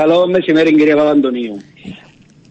[0.00, 1.56] Καλό μεσημέρι κύριε Παπαντονίου.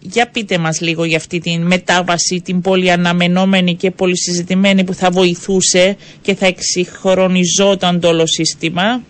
[0.00, 4.94] Για πείτε μας λίγο για αυτή την μετάβαση, την πολύ αναμενόμενη και πολύ συζητημένη που
[4.94, 9.02] θα βοηθούσε και θα εξυγχρονιζόταν το όλο σύστημα.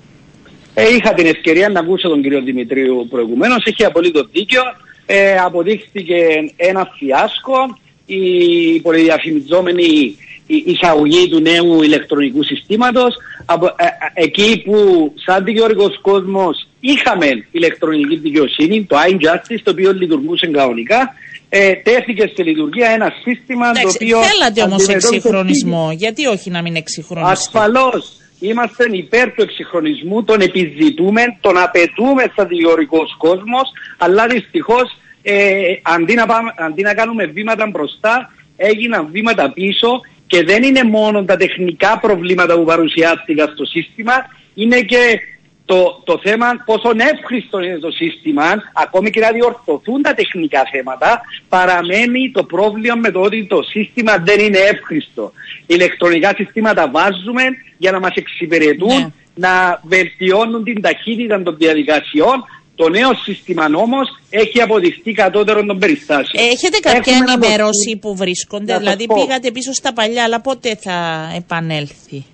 [0.74, 4.62] Ε, είχα την ευκαιρία να ακούσω τον κύριο Δημητρίου προηγουμένως, έχει απολύτως δίκιο.
[5.06, 6.16] Ε, αποδείχθηκε
[6.56, 10.16] ένα φιάσκο, η πολυδιαφημιζόμενη
[10.46, 13.16] εισαγωγή του νέου ηλεκτρονικού συστήματος.
[13.44, 19.92] Από, ε, ε, εκεί που σαν δικαιωρικός κόσμος είχαμε ηλεκτρονική δικαιοσύνη, το iJustice, το οποίο
[19.92, 21.14] λειτουργούσε κανονικά,
[21.48, 24.18] ε, τέθηκε στη λειτουργία ένα σύστημα Εντάξει, το οποίο...
[24.22, 25.92] Θέλατε όμως εξυγχρονισμό.
[25.92, 28.20] Γιατί όχι να μην εξυγχρονιστεί; Ασφαλώς.
[28.40, 36.14] Είμαστε υπέρ του εξυγχρονισμού, τον επιζητούμε, τον απαιτούμε σαν δικαιωρικός κόσμος, αλλά δυστυχώς ε, αντί,
[36.14, 41.36] να πάμε, αντί να κάνουμε βήματα μπροστά, έγιναν βήματα πίσω και δεν είναι μόνο τα
[41.36, 44.12] τεχνικά προβλήματα που παρουσιάστηκαν στο σύστημα,
[44.54, 45.20] είναι και
[45.64, 51.20] το, το θέμα πόσο εύχριστο είναι το σύστημα, ακόμη και να διορθωθούν τα τεχνικά θέματα,
[51.48, 55.32] παραμένει το πρόβλημα με το ότι το σύστημα δεν είναι εύχριστο.
[55.66, 57.42] Ηλεκτρονικά συστήματα βάζουμε
[57.78, 59.08] για να μας εξυπηρετούν, Ναι.
[59.34, 62.44] να βελτιώνουν την ταχύτητα των διαδικασιών.
[62.76, 66.44] Το νέο σύστημα όμως έχει αποδειχτεί κατώτερο των περιστάσεων.
[66.52, 69.14] Έχετε κάποια Έχουμε να ενημέρωση δοθούν- που βρίσκονται, Να σας δηλαδή πω.
[69.14, 70.96] πήγατε πίσω στα παλιά, αλλά πότε θα
[71.36, 72.24] επανέλθει;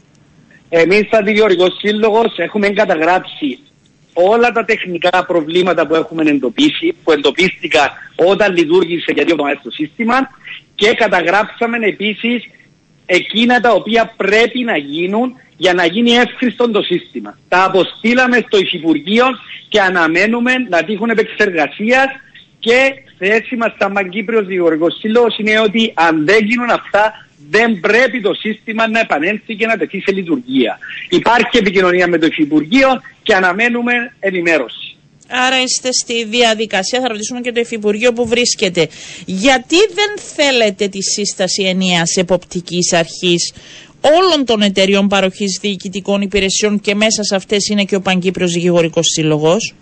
[0.68, 3.58] Εμείς σαν Δικαιωρικός Σύλλογος έχουμε καταγράψει
[4.12, 9.70] όλα τα τεχνικά προβλήματα που έχουμε εντοπίσει, που εντοπίστηκαν όταν λειτουργήσε για δύο εβδομάδες το
[9.70, 10.30] σύστημα
[10.74, 12.44] και καταγράψαμε επίσης
[13.06, 17.38] εκείνα τα οποία πρέπει να γίνουν για να γίνει εύχριστο το σύστημα.
[17.48, 19.26] Τα αποστήλαμε στο Υφυπουργείο
[19.68, 22.06] και αναμένουμε να τύχουν επεξεργασίας
[22.58, 22.78] και
[23.18, 27.12] θέση μας σαν Μαγκύπριος Δικηγορικός Σύλλογος είναι ότι αν δεν γίνουν αυτά
[27.50, 30.78] δεν πρέπει το σύστημα να επανέλθει και να τεθεί σε λειτουργία.
[31.08, 32.88] Υπάρχει επικοινωνία με το Υφυπουργείο
[33.22, 34.96] και αναμένουμε ενημέρωση.
[35.28, 38.88] Άρα είστε στη διαδικασία, θα ρωτήσουμε και το Υφυπουργείο που βρίσκεται.
[39.26, 43.52] Γιατί δεν θέλετε τη σύσταση ενιαίας εποπτικής αρχής
[44.02, 49.06] όλων των εταιριών παροχής διοικητικών υπηρεσιών και μέσα σε αυτές είναι και ο Παγκύπριος Δικηγορικός
[49.06, 49.74] Σύλλογος.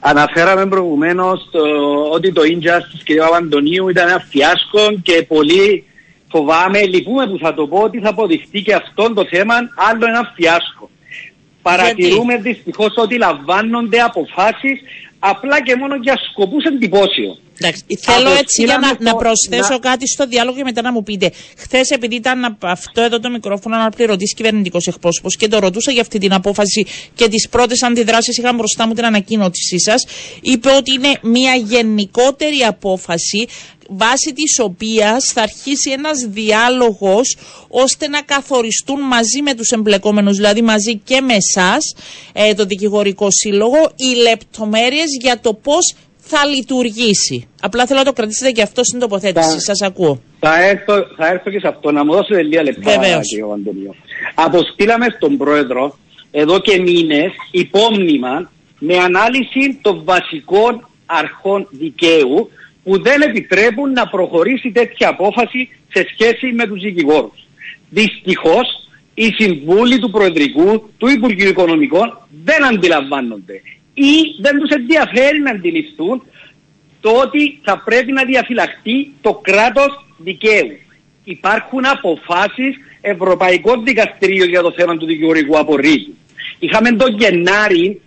[0.00, 1.40] Αναφέραμε προηγουμένως
[2.12, 3.18] ότι το Injustice κ.
[3.18, 5.84] Παπαντονίου ήταν ένα φιάσκο και πολύ
[6.28, 10.32] φοβάμαι, λυπούμε που θα το πω, ότι θα αποδειχτεί και αυτό το θέμα άλλο ένα
[10.34, 10.90] φιάσκο.
[11.68, 14.76] Παρατηρούμε δυστυχώς ότι λαμβάνονται αποφάσεις
[15.18, 17.38] απλά και μόνο για σκοπούς εντυπώσεων.
[17.60, 20.82] Εντάξει, θέλω έτσι για να, Αποστήλαμε να το- προσθέσω να- κάτι στο διάλογο και μετά
[20.82, 21.30] να μου πείτε.
[21.58, 26.00] Χθες, επειδή ήταν απ' αυτό εδώ το μικρόφωνο αναπληρωτή κυβερνητικός εκπρόσωπος και το ρωτούσα για
[26.00, 30.06] αυτή την απόφαση και τις πρώτες αντιδράσεις, είχα μπροστά μου την ανακοίνωσή σας,
[30.42, 33.46] είπε ότι είναι μια γενικότερη απόφαση
[33.88, 37.36] βάσει της οποίας θα αρχίσει ένας διάλογος
[37.68, 41.94] ώστε να καθοριστούν μαζί με τους εμπλεκόμενους, δηλαδή μαζί και με εσάς,
[42.32, 45.94] ε, το Δικηγορικό Σύλλογο, οι λεπτομέρειες για το πώς
[46.26, 47.48] θα λειτουργήσει.
[47.60, 49.48] Απλά θέλω να το κρατήσετε και αυτό στην τοποθέτηση.
[49.50, 50.20] Θα- Σας ακούω.
[50.40, 51.90] Θα έρθω, θα έρθω και σε αυτό.
[51.90, 53.28] Να μου δώσετε λίγα λεπτά, Βεβαίως.
[53.28, 53.94] κύριε Παπαντονίου.
[54.34, 55.98] Αποστήλαμε στον Πρόεδρο
[56.30, 62.50] εδώ και μήνες υπόμνημα με ανάλυση των βασικών αρχών δικαίου
[62.84, 67.46] που δεν επιτρέπουν να προχωρήσει τέτοια απόφαση σε σχέση με τους δικηγόρους.
[67.90, 73.62] Δυστυχώς οι συμβούλοι του Προεδρικού, του Υπουργείου Οικονομικών δεν αντιλαμβάνονται
[73.94, 76.22] ή δεν τους ενδιαφέρει να αντιληφθούν
[77.00, 80.78] το ότι θα πρέπει να διαφυλαχτεί το κράτος δικαίου.
[81.24, 86.14] Υπάρχουν αποφάσεις Ευρωπαϊκό Δικαστήριο για το θέμα του δικηγορικού απορρίτου.
[86.58, 88.00] Είχαμε τον Γενάρη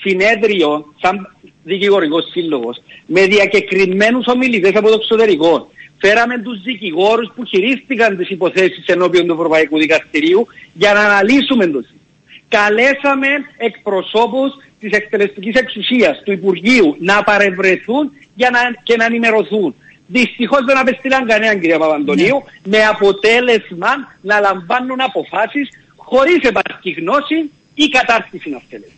[0.00, 1.34] συνέδριο σαν
[1.64, 5.70] δικηγορικός σύλλογος με διακεκριμένους ομιλητές από το εξωτερικό.
[6.00, 11.78] Φέραμε τους δικηγόρους που χειρίστηκαν τις υποθέσεις ενώπιον του Ευρωπαϊκού Δικαστηρίου για να αναλύσουμε το
[11.80, 12.02] σύστημα.
[12.48, 19.74] Καλέσαμε εκπροσώπους της εκτελεστικής εξουσίας του Υπουργείου να παρευρεθούν για να, και να ενημερωθούν.
[20.06, 23.88] Δυστυχώς δεν απεστήλαν κανέναν κυρία Παπαντονίου με αποτέλεσμα
[24.20, 28.92] να λαμβάνουν αποφάσεις χωρίς επαρκή γνώση ή κατάρτιση να θέλετε.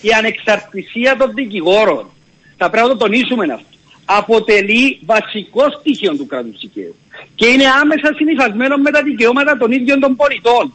[0.00, 2.06] Η ανεξαρτησία των δικηγόρων,
[2.62, 3.66] θα πρέπει να το τονίσουμε αυτό,
[4.04, 6.94] αποτελεί βασικό στοιχείο του κράτους δικαίου
[7.34, 10.74] και είναι άμεσα συνειφασμένο με τα δικαιώματα των ίδιων των πολιτών.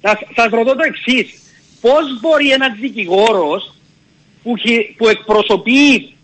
[0.00, 1.26] Θα σας ρωτώ το εξής.
[1.80, 3.74] Πώς μπορεί ένας δικηγόρος
[4.42, 6.14] που, χει- που εκπροσωπεί,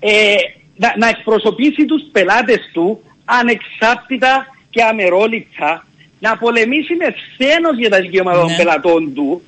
[0.00, 0.34] ε,
[0.76, 5.86] να, να εκπροσωπήσει τους πελάτες του ανεξάρτητα και αμερόληπτα
[6.18, 8.56] να πολεμήσει με σθένος για τα δικαιώματα των Ναι.
[8.56, 9.42] πελατών του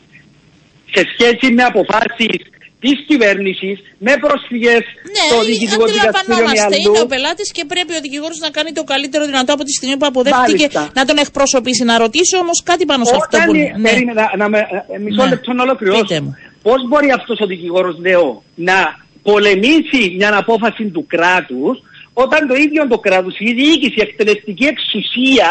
[0.94, 2.38] σε σχέση με αποφάσεις
[2.80, 3.76] της κυβέρνησης,
[4.06, 4.82] με προσφυγές
[5.28, 6.76] στο Ναι, Διοικητικό Δικαστήριο με αντιλαμβανόμαστε.
[6.80, 7.06] Είναι ο αλλού.
[7.12, 10.66] πελάτης και πρέπει ο δικηγόρος να κάνει το καλύτερο δυνατό από τη στιγμή που αποδέχτηκε
[10.66, 10.90] Μάλιστα.
[10.98, 11.82] να τον εκπροσωπήσει.
[11.90, 13.54] Να ρωτήσω όμως κάτι πάνω σε αυτό Όταν που.
[13.54, 13.88] ε, ναι.
[13.90, 14.58] περίμενα, να με,
[14.94, 15.28] ε, μισό Ναι.
[15.28, 16.00] λεπτό να ολοκληρώσω.
[16.02, 16.30] Πείτε μου.
[16.62, 18.78] Πώς μπορεί αυτός ο δικηγόρος, λέω, να
[19.22, 21.74] πολεμήσει μια απόφαση του κράτους
[22.12, 25.48] όταν το ίδιο το κράτος, η διοίκηση, η εκτελεστική εξουσία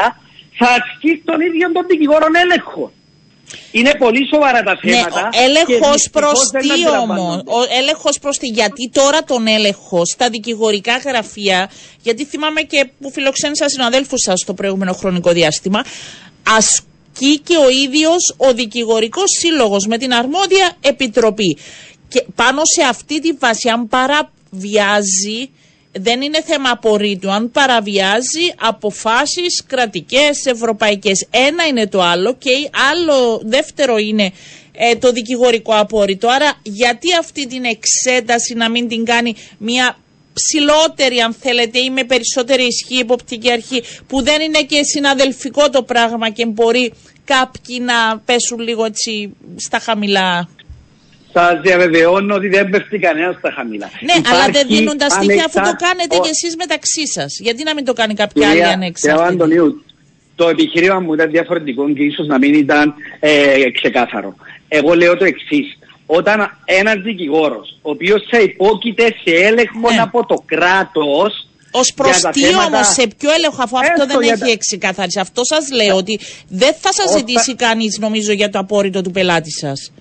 [0.59, 2.91] θα ασκεί τον ίδιο τον δικηγόρο έλεγχο;
[3.71, 5.29] Είναι πολύ σοβαρά τα Ναι, θέματα.
[5.33, 7.21] ο έλεγχος και προς δυστυχώς δεν τι αντιλαμβάνονται.
[7.21, 11.71] όμως, ο έλεγχος προς τι, γιατί τώρα τον έλεγχο στα δικηγορικά γραφεία,
[12.01, 15.83] γιατί θυμάμαι και που φιλοξένησα συναδέλφους σας στο προηγούμενο χρονικό διάστημα,
[16.57, 21.57] ασκεί και ο ίδιος ο δικηγορικός σύλλογος με την αρμόδια επιτροπή.
[22.07, 25.49] Και πάνω σε αυτή τη βάση, αν παραβιάζει,
[25.99, 27.31] δεν είναι θέμα απορρίτου.
[27.31, 31.27] Αν παραβιάζει αποφάσεις κρατικές, ευρωπαϊκές.
[31.31, 32.51] Ένα είναι το άλλο και
[32.91, 34.31] άλλο δεύτερο είναι
[34.71, 36.27] ε, το δικηγορικό απόρριτο.
[36.29, 39.97] Άρα γιατί αυτή την εξέταση να μην την κάνει μια
[40.33, 45.83] ψηλότερη αν θέλετε ή με περισσότερη ισχύ υποπτική αρχή που δεν είναι και συναδελφικό το
[45.83, 46.93] πράγμα και μπορεί
[47.25, 50.49] κάποιοι να πέσουν λίγο έτσι στα χαμηλά.
[51.37, 53.89] Σα διαβεβαιώνω ότι δεν πέφτει κανένας στα χαμηλά.
[54.07, 57.07] Ναι, αλλά δεν Υπάρχει δίνουν τα στοιχεία αφού το ανεξάρτητο- κάνετε Ο- κι εσείς μεταξύ
[57.15, 57.31] σας.
[57.45, 59.27] Γιατί να μην το κάνει κάποια άλλη Κυρία, κυρία ανεξάρτητη.
[59.33, 59.83] Αντωνίου,
[60.35, 64.35] το επιχείρημα μου ήταν διαφορετικό και ίσως να μην ήταν ε, ξεκάθαρο.
[64.67, 65.67] Εγώ λέω το εξής.
[66.05, 70.01] Όταν ένας δικηγόρος, ο οποίος θα υπόκειται σε έλεγχο Ναι.
[70.01, 71.47] από το κράτος.
[71.71, 74.33] Ω προ για τα τι θέματα- όμως, σε ποιο έλεγχο, αφού αυτό Έστω δεν για
[74.33, 75.19] έχει τα- εξεκαθαρίσει.
[75.19, 79.11] Αυτό σας λέω ότι δεν θα σας Όταν- ζητήσει κανείς, νομίζω, για το απόρριτο του
[79.11, 79.91] πελάτη σας.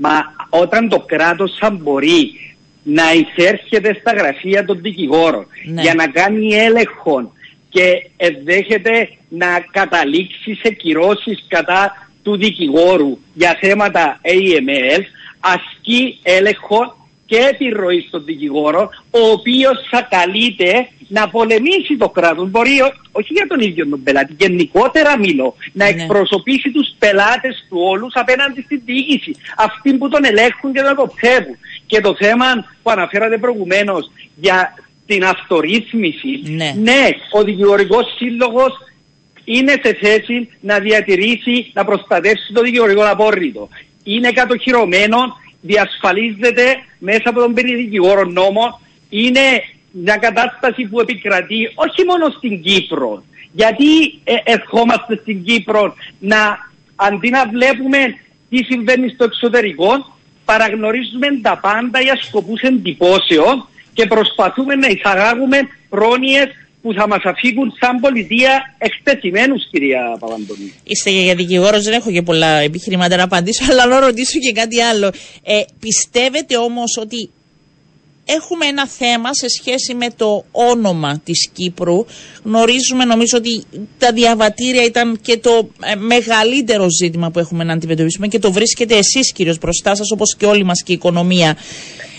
[0.00, 2.30] Μα όταν το κράτος θα μπορεί
[2.82, 5.82] να εισέρχεται στα γραφεία των δικηγόρων Ναι.
[5.82, 7.32] για να κάνει έλεγχο
[7.68, 15.00] και ενδέχεται να καταλήξει σε κυρώσεις κατά του δικηγόρου για θέματα AML,
[15.40, 16.99] ασκεί έλεγχο
[17.30, 22.50] και επιρροή στον δικηγόρο, ο οποίος θα καλείται να πολεμήσει το κράτος.
[22.50, 25.90] Μπορεί ό- όχι για τον ίδιο τον πελάτη, γενικότερα μιλώ, να Ναι.
[26.02, 29.34] εκπροσωπήσει τους πελάτες του όλους απέναντι στην διοίκηση.
[29.56, 31.56] Αυτοί που τον ελέγχουν και τον εποπτεύουν.
[31.86, 32.46] Και το θέμα
[32.82, 34.74] που αναφέρατε προηγουμένως για
[35.06, 36.40] την αυτορύθμιση,
[36.82, 37.08] Ναι.
[37.32, 38.72] ο δικηγορικός σύλλογος
[39.44, 43.68] είναι σε θέση να διατηρήσει, να προστατεύσει το δικηγορικό απόρριτο.
[44.04, 45.18] Είναι κατοχυρωμένο,
[45.60, 46.64] διασφαλίζεται
[46.98, 48.80] μέσα από τον περιδικηγόρο νόμο.
[49.08, 53.22] Είναι μια κατάσταση που επικρατεί όχι μόνο στην Κύπρο.
[53.52, 57.98] Γιατί ε, ερχόμαστε στην Κύπρο να αντί να βλέπουμε
[58.50, 65.58] τι συμβαίνει στο εξωτερικό, παραγνωρίζουμε τα πάντα για σκοπούς εντυπώσεων και προσπαθούμε να εισαγάγουμε
[65.88, 66.48] πρόνοιες
[66.82, 70.72] που θα μας αφήγουν σαν πολιτεία εκτεθειμένους κυρία Παπαντονή.
[70.84, 74.80] Είστε για δικηγόρος, δεν έχω και πολλά επιχειρήματα να απαντήσω, αλλά να ρωτήσω και κάτι
[74.80, 75.12] άλλο.
[75.42, 77.30] Ε, πιστεύετε όμως ότι
[78.24, 82.04] έχουμε ένα θέμα σε σχέση με το όνομα της Κύπρου;
[82.44, 83.64] Γνωρίζουμε νομίζω ότι
[83.98, 88.96] τα διαβατήρια ήταν και το ε, μεγαλύτερο ζήτημα που έχουμε να αντιμετωπίσουμε και το βρίσκετε
[88.96, 91.56] εσείς κύριος μπροστά σας όπως και όλη μας και η οικονομία.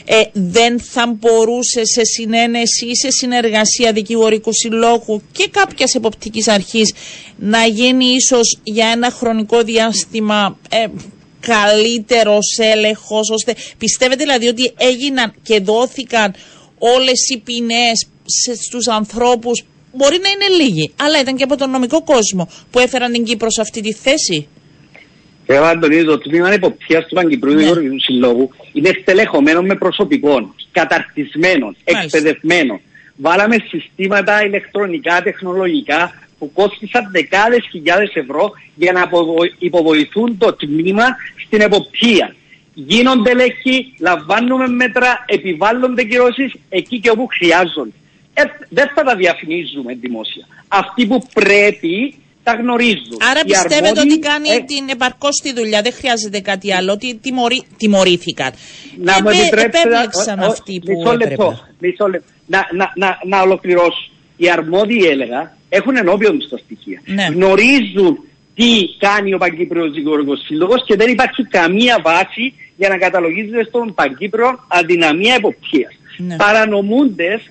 [0.05, 6.93] Ε, δεν θα μπορούσε σε συνένεση ή σε συνεργασία δικηγορικού συλλόγου και κάποιας εποπτικής αρχής
[7.37, 10.85] να γίνει ίσως για ένα χρονικό διάστημα ε,
[11.39, 16.33] καλύτερος έλεγχος ώστε πιστεύετε δηλαδή ότι έγιναν και δόθηκαν
[16.79, 21.69] όλες οι ποινές σε, στους ανθρώπους μπορεί να είναι λίγοι αλλά ήταν και από τον
[21.69, 24.47] νομικό κόσμο που έφεραν την Κύπρο σε αυτή τη θέση;
[25.45, 27.57] Κύριε Παπαντονή, το τμήμα υποπτίας του Παγκυπρίου Ναι.
[27.59, 32.17] Δικηγορικού Συλλόγου είναι στελεχωμένο με προσωπικών, καταρτισμένων, Μάλιστα.
[32.17, 32.79] εκπαιδευμένων.
[33.15, 41.03] Βάλαμε συστήματα ηλεκτρονικά, τεχνολογικά που κόστησαν δεκάδες χιλιάδες ευρώ για να αποβο- υποβοηθούν το τμήμα
[41.45, 42.35] στην εποπτεία.
[42.73, 47.91] Γίνονται έλεγχοι, λαμβάνουμε μέτρα, επιβάλλονται κυρώσεις εκεί και όπου χρειάζονται.
[48.33, 50.47] Ε, δεν θα τα διαφημίζουμε δημόσια.
[50.67, 53.17] Αυτοί που πρέπει τα γνωρίζουν.
[53.31, 56.91] Άρα Οι πιστεύετε αρμόδιοι, ότι κάνει ε, την επαρκώς τη δουλειά, δεν χρειάζεται κάτι άλλο,
[56.91, 58.51] ότι τιμωρεί, τιμωρήθηκαν.
[58.97, 61.59] να μου Επέ- επιτρέψετε να- επέβληξαν ο- ο- αυτοί που μισό λεπτό, έπρεπε.
[61.79, 62.31] μισό λεπτό.
[62.45, 64.09] Να, να, να, να ολοκληρώσω.
[64.37, 67.01] Οι αρμόδιοι έλεγα έχουν ενώπιον τους τα στοιχεία.
[67.05, 67.25] Ναι.
[67.33, 68.17] Γνωρίζουν
[68.55, 68.69] τι
[68.99, 74.65] κάνει ο Παγκύπριος Δικηγορικός Σύλλογος και δεν υπάρχει καμία βάση για να καταλογίζεται στον Παγκύπριο
[74.67, 75.93] αδυναμία εποπτείας.
[76.17, 76.35] Ναι.
[76.35, 77.41] Παρανομούντες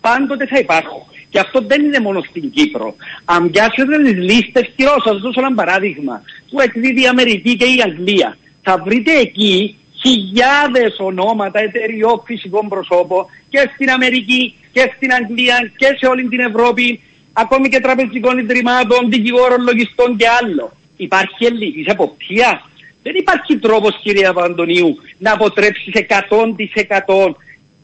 [0.00, 1.02] πάντοτε θα υπάρχουν.
[1.34, 2.94] Και αυτό δεν είναι μόνο στην Κύπρο.
[3.24, 7.64] Αν πιάσετε τις λίστες κυρώσεων, θα σας δώσω ένα παράδειγμα, που εκδίδει η Αμερική και
[7.64, 15.12] η Αγγλία, θα βρείτε εκεί χιλιάδες ονόματα εταιριών φυσικών προσώπων και στην Αμερική και στην
[15.12, 17.00] Αγγλία και σε όλη την Ευρώπη,
[17.32, 20.76] ακόμη και τραπεζικών ιδρυμάτων, δικηγόρων, λογιστών και άλλο.
[20.96, 22.62] Υπάρχει ελληνικής εποπτεία.
[23.02, 27.34] Δεν υπάρχει τρόπος κυρία Παντονίου να αποτρέψεις 100%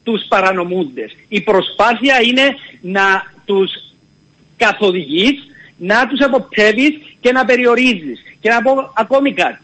[0.05, 1.17] τους παρανομούντες.
[1.29, 3.03] Η προσπάθεια είναι να
[3.51, 3.71] τους
[4.57, 5.37] καθοδηγείς,
[5.77, 8.19] να τους αποπτεύεις και να περιορίζεις.
[8.41, 9.63] Και να πω ακόμη κάτι.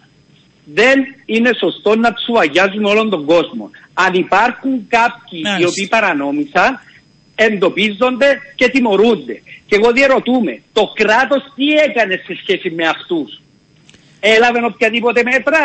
[0.74, 3.70] δεν είναι σωστό να τσουαγιάζουμε όλον τον κόσμο.
[3.94, 6.80] Αν υπάρχουν κάποιοι οι οποίοι παρανόμησαν,
[7.34, 9.42] εντοπίζονται και τιμωρούνται.
[9.66, 13.40] Και εγώ διαρωτούμε, το κράτος τι έκανε σε σχέση με αυτούς;
[14.20, 15.62] Έλαβε οποιαδήποτε μέτρα;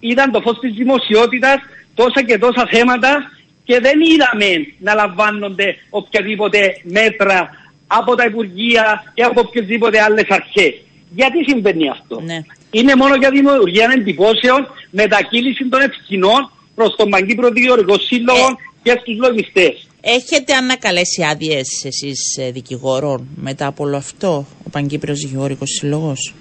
[0.00, 1.58] Είδαν το φως της δημοσιότητας
[1.94, 3.30] τόσα και τόσα θέματα
[3.64, 7.50] και δεν είδαμε να λαμβάνονται οποιαδήποτε μέτρα
[7.86, 10.74] από τα Υπουργεία ή από οποιασδήποτε άλλες αρχές.
[11.14, 12.40] Γιατί συμβαίνει αυτό; Ναι.
[12.70, 18.90] Είναι μόνο για δημιουργία εντυπώσεων, μετακύληση των ευθυνών προς τον Παγκύπρο Δικαιωρικό Σύλλογο ε, και
[19.00, 19.86] στους λογιστές.
[20.00, 26.34] Έχετε ανακαλέσει άδειες εσείς ε, δικηγόρων μετά από όλο αυτό, ο Παγκύπριος Δικηγόρικος Σύλλογος;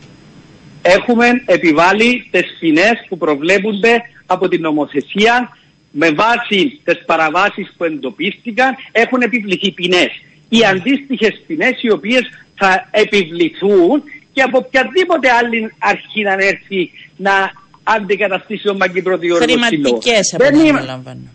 [0.81, 5.57] Έχουμε επιβάλει τις ποινές που προβλέπονται από την νομοθεσία
[5.91, 10.09] με βάση τις παραβάσεις που εντοπίστηκαν έχουν επιβληθεί ποινές.
[10.49, 12.21] Οι αντίστοιχες ποινές οι οποίες
[12.55, 17.51] θα επιβληθούν και από οποιαδήποτε άλλη αρχή να έρθει να
[17.83, 21.29] αντικαταστήσει τον Παγκύπρο Διόργο Χρηματικές επαναλαμβάνω.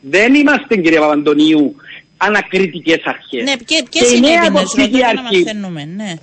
[0.00, 1.76] Δεν είμαστε κύριε Παπαντονίου
[2.16, 3.42] ανακριτικές αρχές.
[3.42, 6.14] Ναι, και, ποιες είναι οι ποινές, ρωτώ να μαθαίνουμε, ναι.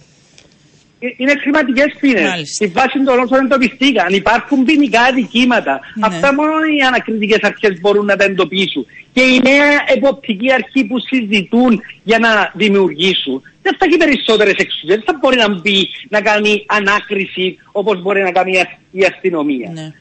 [1.05, 2.29] Ε, είναι χρηματικές ποινέ.
[2.45, 4.13] Στη βάση των όσων εντοπιστήκαν.
[4.13, 5.79] Υπάρχουν ποινικά αδικήματα.
[5.95, 6.05] Ναι.
[6.07, 8.85] Αυτά μόνο οι ανακριτικές αρχές μπορούν να τα εντοπίσουν.
[9.13, 14.95] Και η νέα εποπτική αρχή που συζητούν για να δημιουργήσουν δεν θα έχει περισσότερες εξουσίες.
[14.95, 18.51] Δεν θα μπορεί να μπει να κάνει ανάκριση όπως μπορεί να κάνει
[18.91, 19.69] η αστυνομία.
[19.73, 19.93] Ναι.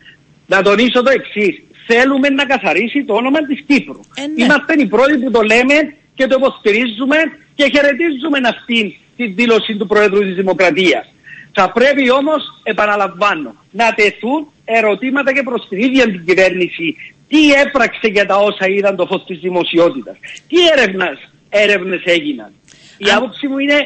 [0.47, 1.63] Να τονίσω το εξής.
[1.87, 4.01] Θέλουμε να καθαρίσει το όνομα της Κύπρου.
[4.15, 4.45] Ε, ναι.
[4.45, 5.77] Είμαστε οι πρώτοι που το λέμε
[6.15, 7.17] και το υποστηρίζουμε
[7.55, 11.07] και χαιρετίζουμε αυτή τη δήλωση του Προέδρου της Δημοκρατίας.
[11.53, 16.97] Θα πρέπει όμως, επαναλαμβάνω, να τεθούν ερωτήματα και προς την ίδια την κυβέρνηση.
[17.29, 20.17] Τι έπραξε για τα όσα είδαν το φως της δημοσιότητας.
[20.49, 22.53] Τι έρευνας, έρευνες έγιναν.
[22.99, 23.79] Η άποψη μου είναι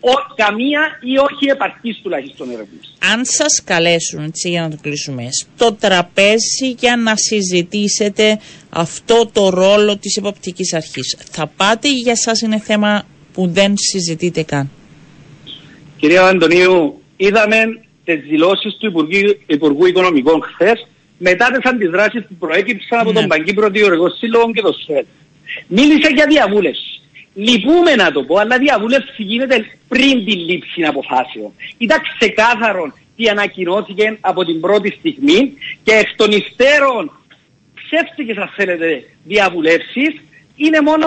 [0.00, 2.94] ο, καμία ή όχι επαρκής τουλάχιστον έρευνες.
[3.12, 8.40] Αν σας καλέσουν, έτσι για να το κλείσουμε, στο τραπέζι για να συζητήσετε
[8.70, 13.04] αυτό το ρόλο της εποπτικής αρχής, θα πάτε ή για σας είναι θέμα
[13.36, 14.70] που δεν συζητείτε καν.
[15.96, 17.56] Κυρία Αντωνίου, είδαμε
[18.04, 20.86] τις δηλώσεις του Υπουργού, Υπουργού Οικονομικών χθες
[21.18, 23.18] μετά τις αντιδράσεις που προέκυψαν από ναι.
[23.18, 25.04] τον Παγκύπρο Διοργός Σύλλογο και το ΣΕΛ.
[25.66, 27.00] Μίλησε για διαβούλευση.
[27.34, 29.56] Λυπούμε να το πω, αλλά διαβούλευση γίνεται
[29.88, 31.52] πριν τη λήψη αποφάσεων.
[31.78, 35.52] Ήταν ξεκάθαρο τι ανακοινώθηκε από την πρώτη στιγμή
[35.82, 37.10] και εκ των υστέρων
[37.74, 40.12] ψεύτικες αν θέλετε διαβουλεύσεις
[40.56, 41.06] είναι μόνο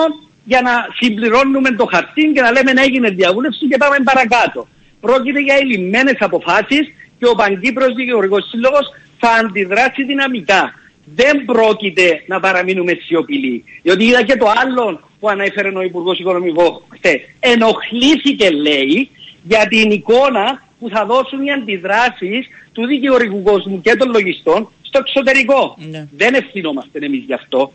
[0.51, 4.67] για να συμπληρώνουμε το χαρτί και να λέμε να έγινε διαβούλευση και πάμε παρακάτω.
[4.99, 6.83] Πρόκειται για ελλημένες αποφάσεις
[7.19, 8.85] και ο Παγκύπρος Δικαιωρικός Σύλλογος
[9.19, 10.73] θα αντιδράσει δυναμικά.
[11.15, 13.63] Δεν πρόκειται να παραμείνουμε σιωπηλοί.
[13.83, 17.19] Διότι είδα και το άλλο που ανέφερε ο Υπουργός Οικονομικών χτες.
[17.39, 19.09] Ενοχλήθηκε λέει
[19.43, 24.99] για την εικόνα που θα δώσουν οι αντιδράσεις του δικαιωρικού κόσμου και των λογιστών στο
[25.03, 25.77] εξωτερικό.
[25.89, 26.07] Ναι.
[26.11, 27.71] Δεν ευθυνόμαστε εμείς γι' αυτό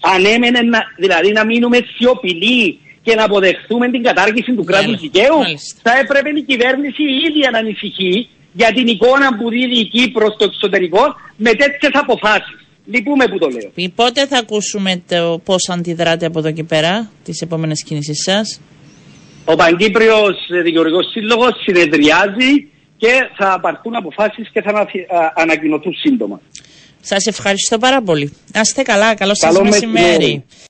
[0.00, 5.38] αν έμενε να, δηλαδή να μείνουμε σιωπηλοί και να αποδεχθούμε την κατάργηση του κράτους δικαίου,
[5.82, 10.32] θα έπρεπε η κυβέρνηση η ίδια να ανησυχεί για την εικόνα που δίδει η Κύπρος
[10.34, 12.56] στο εξωτερικό με τέτοιες αποφάσεις.
[12.86, 13.90] Λυπούμε που το λέω.
[13.94, 18.60] Πότε θα ακούσουμε το πώς αντιδράτε από εδώ και πέρα, τις επόμενες κινήσεις σας;
[19.44, 20.14] Ο Παγκύπριο
[20.62, 24.86] Δικαιωρικό Σύλλογος συνεδριάζει και θα πάρθουν αποφάσεις και θα
[25.34, 26.40] ανακοινωθούν σύντομα.
[27.08, 28.32] Σας ευχαριστώ πάρα πολύ.
[28.52, 29.14] Να είστε καλά.
[29.14, 30.44] Καλό σας μεσημέρι.